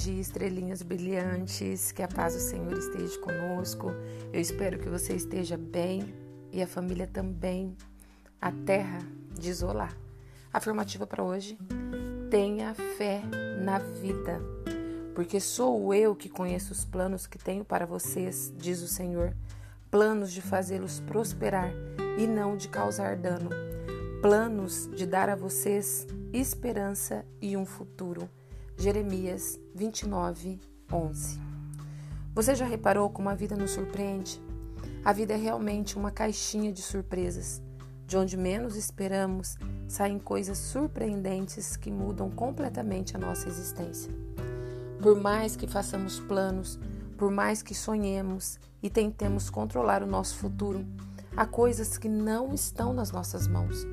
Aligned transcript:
dia, 0.00 0.20
estrelinhas 0.20 0.80
brilhantes. 0.80 1.92
Que 1.92 2.02
a 2.02 2.08
paz 2.08 2.34
do 2.34 2.40
Senhor 2.40 2.72
esteja 2.72 3.18
conosco. 3.20 3.92
Eu 4.32 4.40
espero 4.40 4.78
que 4.78 4.88
você 4.88 5.14
esteja 5.14 5.58
bem 5.58 6.14
e 6.50 6.62
a 6.62 6.66
família 6.66 7.06
também. 7.06 7.76
A 8.40 8.50
terra 8.50 9.00
de 9.38 9.50
isolar. 9.50 9.94
Afirmativa 10.52 11.06
para 11.06 11.22
hoje: 11.22 11.58
tenha 12.30 12.74
fé 12.74 13.22
na 13.62 13.78
vida, 13.78 14.40
porque 15.14 15.38
sou 15.38 15.92
eu 15.92 16.16
que 16.16 16.30
conheço 16.30 16.72
os 16.72 16.84
planos 16.84 17.26
que 17.26 17.36
tenho 17.36 17.64
para 17.64 17.84
vocês, 17.84 18.52
diz 18.56 18.80
o 18.80 18.88
Senhor. 18.88 19.36
Planos 19.90 20.32
de 20.32 20.40
fazê-los 20.40 21.00
prosperar 21.00 21.70
e 22.16 22.26
não 22.26 22.56
de 22.56 22.68
causar 22.68 23.16
dano. 23.16 23.50
Planos 24.22 24.88
de 24.94 25.04
dar 25.04 25.28
a 25.28 25.36
vocês 25.36 26.06
esperança 26.32 27.26
e 27.42 27.56
um 27.56 27.66
futuro. 27.66 28.30
Jeremias 28.80 29.60
29, 29.74 30.58
11. 30.90 31.38
Você 32.34 32.54
já 32.54 32.64
reparou 32.64 33.10
como 33.10 33.28
a 33.28 33.34
vida 33.34 33.54
nos 33.54 33.72
surpreende? 33.72 34.40
A 35.04 35.12
vida 35.12 35.34
é 35.34 35.36
realmente 35.36 35.98
uma 35.98 36.10
caixinha 36.10 36.72
de 36.72 36.80
surpresas. 36.80 37.60
De 38.06 38.16
onde 38.16 38.38
menos 38.38 38.76
esperamos, 38.76 39.58
saem 39.86 40.18
coisas 40.18 40.56
surpreendentes 40.56 41.76
que 41.76 41.90
mudam 41.90 42.30
completamente 42.30 43.14
a 43.14 43.18
nossa 43.18 43.48
existência. 43.48 44.10
Por 45.02 45.20
mais 45.20 45.56
que 45.56 45.66
façamos 45.66 46.18
planos, 46.18 46.80
por 47.18 47.30
mais 47.30 47.62
que 47.62 47.74
sonhemos 47.74 48.58
e 48.82 48.88
tentemos 48.88 49.50
controlar 49.50 50.02
o 50.02 50.06
nosso 50.06 50.36
futuro, 50.36 50.86
há 51.36 51.44
coisas 51.44 51.98
que 51.98 52.08
não 52.08 52.54
estão 52.54 52.94
nas 52.94 53.12
nossas 53.12 53.46
mãos. 53.46 53.86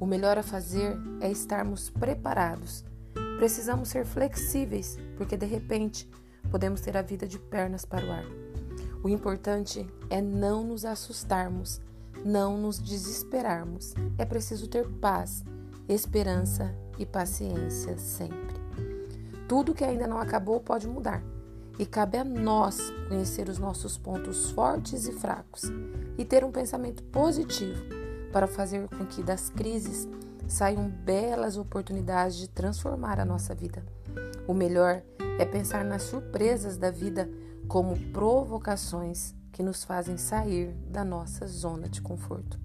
O 0.00 0.04
melhor 0.04 0.36
a 0.36 0.42
fazer 0.42 0.98
é 1.20 1.30
estarmos 1.30 1.88
preparados 1.88 2.84
Precisamos 3.36 3.88
ser 3.88 4.04
flexíveis, 4.04 4.96
porque 5.16 5.36
de 5.36 5.46
repente 5.46 6.08
podemos 6.50 6.80
ter 6.80 6.96
a 6.96 7.02
vida 7.02 7.26
de 7.26 7.38
pernas 7.38 7.84
para 7.84 8.06
o 8.06 8.12
ar. 8.12 8.24
O 9.02 9.08
importante 9.08 9.86
é 10.08 10.20
não 10.20 10.64
nos 10.64 10.84
assustarmos, 10.84 11.80
não 12.24 12.56
nos 12.56 12.78
desesperarmos. 12.78 13.94
É 14.16 14.24
preciso 14.24 14.68
ter 14.68 14.88
paz, 14.88 15.44
esperança 15.88 16.74
e 16.98 17.04
paciência 17.04 17.98
sempre. 17.98 18.54
Tudo 19.46 19.74
que 19.74 19.84
ainda 19.84 20.06
não 20.06 20.18
acabou 20.18 20.60
pode 20.60 20.88
mudar 20.88 21.22
e 21.78 21.84
cabe 21.84 22.16
a 22.16 22.24
nós 22.24 22.78
conhecer 23.08 23.48
os 23.48 23.58
nossos 23.58 23.98
pontos 23.98 24.50
fortes 24.52 25.06
e 25.06 25.12
fracos 25.12 25.64
e 26.16 26.24
ter 26.24 26.44
um 26.44 26.52
pensamento 26.52 27.02
positivo 27.04 27.82
para 28.32 28.46
fazer 28.46 28.88
com 28.88 29.04
que 29.04 29.22
das 29.22 29.50
crises 29.50 30.08
saiam 30.48 30.88
belas 30.88 31.56
oportunidades 31.56 32.36
de 32.36 32.48
transformar 32.48 33.18
a 33.18 33.24
nossa 33.24 33.54
vida. 33.54 33.84
O 34.46 34.54
melhor 34.54 35.02
é 35.38 35.44
pensar 35.44 35.84
nas 35.84 36.02
surpresas 36.02 36.76
da 36.76 36.90
vida 36.90 37.28
como 37.66 37.98
provocações 38.12 39.34
que 39.52 39.62
nos 39.62 39.84
fazem 39.84 40.16
sair 40.16 40.72
da 40.88 41.04
nossa 41.04 41.46
zona 41.46 41.88
de 41.88 42.00
conforto. 42.00 42.58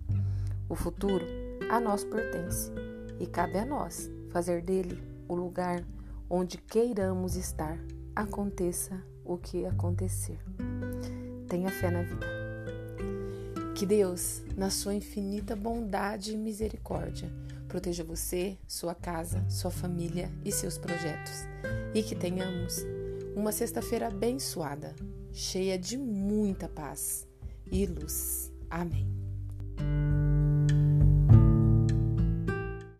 O 0.67 0.75
futuro 0.75 1.25
a 1.69 1.79
nós 1.79 2.03
pertence 2.03 2.71
e 3.19 3.27
cabe 3.27 3.57
a 3.57 3.65
nós 3.65 4.09
fazer 4.29 4.61
dele 4.61 5.01
o 5.27 5.35
lugar 5.35 5.83
onde 6.29 6.57
queiramos 6.57 7.35
estar, 7.35 7.77
aconteça 8.15 9.01
o 9.23 9.37
que 9.37 9.65
acontecer. 9.65 10.39
Tenha 11.47 11.69
fé 11.69 11.89
na 11.89 12.03
vida. 12.03 12.38
Que 13.79 13.85
Deus, 13.85 14.41
na 14.57 14.69
sua 14.69 14.93
infinita 14.93 15.55
bondade 15.55 16.33
e 16.33 16.37
misericórdia, 16.37 17.31
proteja 17.65 18.03
você, 18.03 18.57
sua 18.67 18.93
casa, 18.93 19.41
sua 19.49 19.71
família 19.71 20.29
e 20.43 20.51
seus 20.51 20.77
projetos. 20.77 21.45
E 21.95 22.03
que 22.03 22.13
tenhamos 22.13 22.85
uma 23.37 23.53
sexta-feira 23.53 24.09
abençoada, 24.09 24.93
cheia 25.31 25.79
de 25.79 25.97
muita 25.97 26.67
paz 26.67 27.25
e 27.71 27.85
luz. 27.85 28.51
Amém. 28.69 29.18